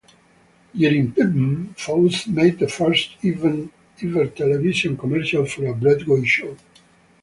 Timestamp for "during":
0.75-1.11